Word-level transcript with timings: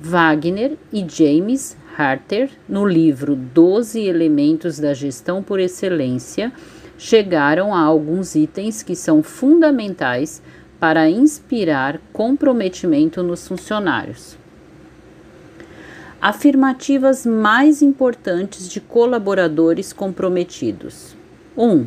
Wagner 0.00 0.78
e 0.92 1.04
James 1.08 1.76
Harter, 1.98 2.48
no 2.68 2.86
livro 2.86 3.34
Doze 3.34 4.00
Elementos 4.00 4.78
da 4.78 4.94
Gestão 4.94 5.42
por 5.42 5.58
Excelência, 5.58 6.52
chegaram 6.96 7.74
a 7.74 7.80
alguns 7.80 8.36
itens 8.36 8.84
que 8.84 8.94
são 8.94 9.24
fundamentais 9.24 10.40
para 10.78 11.10
inspirar 11.10 12.00
comprometimento 12.12 13.24
nos 13.24 13.48
funcionários. 13.48 14.38
Afirmativas 16.22 17.26
mais 17.26 17.82
importantes 17.82 18.68
de 18.68 18.80
colaboradores 18.80 19.92
comprometidos: 19.92 21.16
1. 21.56 21.68
Um, 21.68 21.86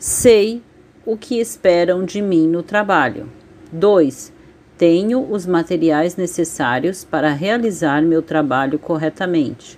sei 0.00 0.60
o 1.06 1.16
que 1.16 1.38
esperam 1.38 2.04
de 2.04 2.20
mim 2.20 2.48
no 2.48 2.64
trabalho. 2.64 3.28
2. 3.70 4.36
Tenho 4.78 5.26
os 5.28 5.44
materiais 5.44 6.14
necessários 6.14 7.02
para 7.02 7.32
realizar 7.32 8.00
meu 8.00 8.22
trabalho 8.22 8.78
corretamente. 8.78 9.76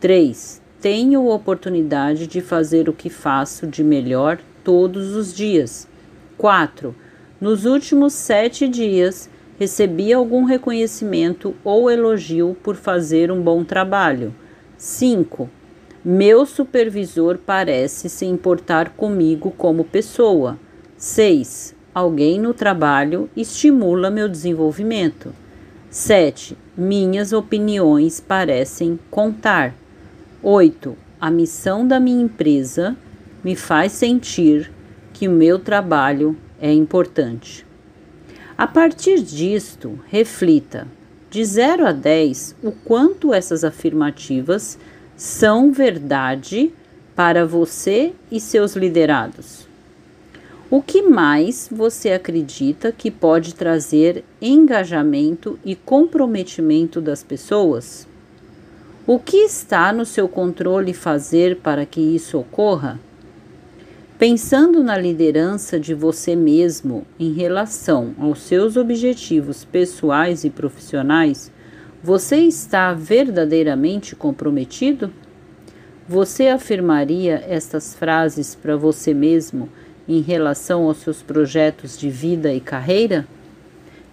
3. 0.00 0.60
Tenho 0.80 1.28
oportunidade 1.28 2.26
de 2.26 2.40
fazer 2.40 2.88
o 2.88 2.92
que 2.92 3.08
faço 3.08 3.68
de 3.68 3.84
melhor 3.84 4.40
todos 4.64 5.14
os 5.14 5.32
dias. 5.32 5.86
4. 6.36 6.92
Nos 7.40 7.64
últimos 7.64 8.14
sete 8.14 8.66
dias, 8.66 9.30
recebi 9.60 10.12
algum 10.12 10.42
reconhecimento 10.42 11.54
ou 11.62 11.88
elogio 11.88 12.56
por 12.64 12.74
fazer 12.74 13.30
um 13.30 13.40
bom 13.40 13.62
trabalho. 13.62 14.34
5. 14.76 15.48
Meu 16.04 16.44
supervisor 16.44 17.38
parece 17.38 18.08
se 18.08 18.26
importar 18.26 18.90
comigo 18.96 19.52
como 19.56 19.84
pessoa. 19.84 20.58
6 20.96 21.80
alguém 21.94 22.40
no 22.40 22.54
trabalho 22.54 23.28
estimula 23.36 24.10
meu 24.10 24.28
desenvolvimento. 24.28 25.34
7. 25.90 26.56
Minhas 26.76 27.32
opiniões 27.32 28.20
parecem 28.20 28.98
contar. 29.10 29.74
8. 30.42 30.96
A 31.20 31.30
missão 31.30 31.86
da 31.86 32.00
minha 32.00 32.22
empresa 32.22 32.96
me 33.44 33.54
faz 33.54 33.92
sentir 33.92 34.72
que 35.12 35.28
o 35.28 35.32
meu 35.32 35.58
trabalho 35.58 36.36
é 36.60 36.72
importante. 36.72 37.66
A 38.56 38.66
partir 38.66 39.20
disto, 39.22 39.98
reflita 40.08 40.86
de 41.30 41.44
0 41.44 41.86
a 41.86 41.92
10 41.92 42.56
o 42.62 42.72
quanto 42.72 43.32
essas 43.32 43.64
afirmativas 43.64 44.78
são 45.16 45.72
verdade 45.72 46.72
para 47.14 47.44
você 47.44 48.12
e 48.30 48.40
seus 48.40 48.74
liderados. 48.74 49.71
O 50.74 50.80
que 50.80 51.02
mais 51.02 51.68
você 51.70 52.12
acredita 52.12 52.90
que 52.90 53.10
pode 53.10 53.54
trazer 53.54 54.24
engajamento 54.40 55.58
e 55.62 55.76
comprometimento 55.76 56.98
das 56.98 57.22
pessoas? 57.22 58.08
O 59.06 59.18
que 59.18 59.36
está 59.36 59.92
no 59.92 60.06
seu 60.06 60.26
controle 60.26 60.94
fazer 60.94 61.58
para 61.58 61.84
que 61.84 62.00
isso 62.00 62.38
ocorra? 62.38 62.98
Pensando 64.18 64.82
na 64.82 64.96
liderança 64.96 65.78
de 65.78 65.92
você 65.92 66.34
mesmo 66.34 67.06
em 67.20 67.34
relação 67.34 68.14
aos 68.18 68.40
seus 68.40 68.74
objetivos 68.74 69.66
pessoais 69.66 70.42
e 70.42 70.48
profissionais, 70.48 71.52
você 72.02 72.36
está 72.36 72.94
verdadeiramente 72.94 74.16
comprometido? 74.16 75.12
Você 76.08 76.48
afirmaria 76.48 77.44
estas 77.46 77.92
frases 77.92 78.54
para 78.54 78.74
você 78.74 79.12
mesmo? 79.12 79.68
Em 80.16 80.20
relação 80.20 80.84
aos 80.84 80.98
seus 80.98 81.22
projetos 81.22 81.98
de 81.98 82.10
vida 82.10 82.52
e 82.52 82.60
carreira? 82.60 83.26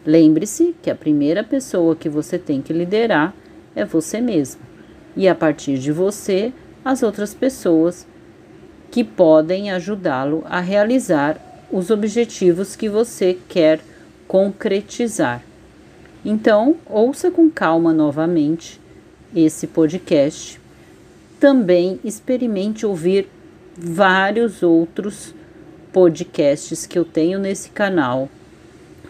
Lembre-se 0.05 0.73
que 0.81 0.89
a 0.89 0.95
primeira 0.95 1.43
pessoa 1.43 1.95
que 1.95 2.07
você 2.07 2.39
tem 2.39 2.61
que 2.61 2.71
liderar 2.71 3.33
é 3.75 3.83
você 3.83 4.21
mesmo, 4.21 4.61
e 5.15 5.27
a 5.27 5.35
partir 5.35 5.77
de 5.77 5.91
você, 5.91 6.53
as 6.85 7.03
outras 7.03 7.33
pessoas 7.33 8.07
que 8.89 9.03
podem 9.03 9.71
ajudá-lo 9.71 10.43
a 10.45 10.59
realizar 10.61 11.38
os 11.71 11.89
objetivos 11.89 12.75
que 12.75 12.88
você 12.88 13.38
quer 13.47 13.81
concretizar. 14.27 15.43
Então, 16.23 16.77
ouça 16.85 17.29
com 17.29 17.49
calma 17.49 17.93
novamente 17.93 18.79
esse 19.35 19.67
podcast. 19.67 20.59
Também 21.39 21.99
experimente 22.03 22.85
ouvir 22.85 23.29
vários 23.77 24.63
outros 24.63 25.33
podcasts 25.91 26.85
que 26.85 26.97
eu 26.97 27.05
tenho 27.05 27.39
nesse 27.39 27.69
canal 27.69 28.29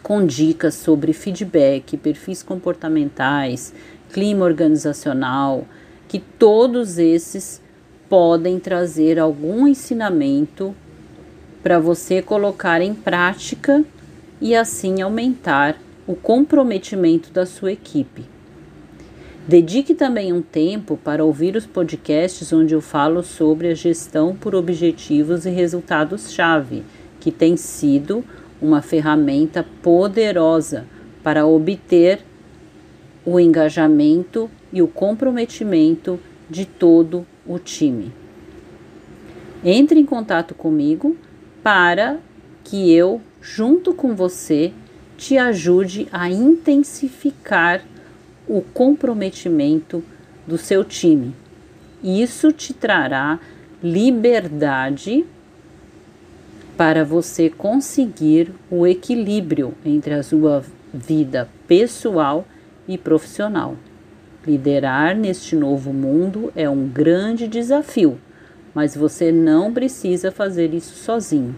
com 0.02 0.26
dicas 0.26 0.76
sobre 0.76 1.14
feedback, 1.14 1.98
perfis 1.98 2.42
comportamentais, 2.42 3.74
clima 4.12 4.46
organizacional, 4.46 5.66
que 6.08 6.20
todos 6.20 6.98
esses 6.98 7.62
podem 8.08 8.60
trazer 8.60 9.20
algum 9.20 9.68
ensinamento 9.68 10.74
para 11.62 11.78
você 11.78 12.22
colocar 12.22 12.82
em 12.82 12.96
prática 12.96 13.84
e 14.42 14.56
assim 14.56 15.02
aumentar 15.02 15.78
o 16.08 16.16
comprometimento 16.16 17.32
da 17.32 17.46
sua 17.46 17.72
equipe. 17.72 18.26
Dedique 19.50 19.96
também 19.96 20.32
um 20.32 20.44
tempo 20.44 20.96
para 20.96 21.26
ouvir 21.26 21.56
os 21.56 21.66
podcasts 21.66 22.54
onde 22.54 22.76
eu 22.76 22.82
falo 22.82 23.24
sobre 23.24 23.70
a 23.70 23.74
gestão 23.74 24.36
por 24.36 24.54
objetivos 24.54 25.44
e 25.44 25.50
resultados-chave, 25.50 26.84
que 27.20 27.32
tem 27.32 27.58
sido 27.58 28.24
uma 28.62 28.84
ferramenta 28.84 29.66
poderosa 29.82 30.86
para 31.24 31.48
obter 31.48 32.20
o 33.26 33.40
engajamento 33.40 34.52
e 34.72 34.84
o 34.84 34.88
comprometimento 34.88 36.20
de 36.48 36.68
todo 36.68 37.26
o 37.44 37.58
time. 37.58 38.14
Entre 39.66 40.00
em 40.00 40.06
contato 40.06 40.54
comigo 40.54 41.18
para 41.64 42.20
que 42.64 42.94
eu, 42.94 43.20
junto 43.42 43.96
com 43.96 44.16
você, 44.16 44.72
te 45.18 45.40
ajude 45.40 46.08
a 46.12 46.30
intensificar 46.30 47.84
o 48.50 48.62
comprometimento 48.62 50.04
do 50.48 50.58
seu 50.58 50.84
time. 50.84 51.36
Isso 52.04 52.52
te 52.52 52.74
trará 52.74 53.40
liberdade 53.82 55.24
para 56.76 57.06
você 57.06 57.50
conseguir 57.50 58.52
o 58.72 58.88
equilíbrio 58.88 59.74
entre 59.86 60.16
a 60.16 60.24
sua 60.24 60.64
vida 60.92 61.48
pessoal 61.68 62.46
e 62.88 62.98
profissional. 62.98 63.76
Liderar 64.48 65.16
neste 65.16 65.56
novo 65.56 65.94
mundo 65.94 66.52
é 66.56 66.68
um 66.68 66.88
grande 66.88 67.48
desafio, 67.48 68.20
mas 68.74 68.96
você 68.96 69.32
não 69.32 69.72
precisa 69.72 70.32
fazer 70.32 70.74
isso 70.74 70.96
sozinho. 70.96 71.56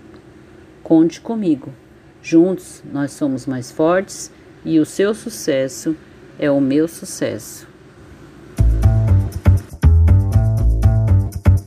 Conte 0.83 1.21
comigo. 1.21 1.71
Juntos 2.21 2.83
nós 2.91 3.11
somos 3.11 3.45
mais 3.45 3.71
fortes 3.71 4.31
e 4.65 4.79
o 4.79 4.85
seu 4.85 5.13
sucesso 5.13 5.95
é 6.41 6.49
o 6.49 6.59
meu 6.59 6.88
sucesso. 6.88 7.67